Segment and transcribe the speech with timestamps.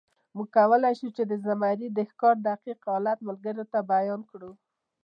[0.35, 4.51] موږ کولی شو، چې د زمري د ښکار دقیق حالت ملګرو ته بیان کړو.